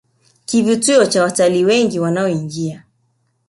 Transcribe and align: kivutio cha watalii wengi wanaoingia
kivutio 0.45 1.05
cha 1.05 1.23
watalii 1.23 1.63
wengi 1.65 1.99
wanaoingia 1.99 2.85